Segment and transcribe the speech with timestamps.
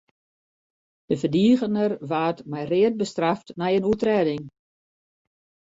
[1.09, 4.43] De ferdigener waard mei read bestraft nei in oertrêding.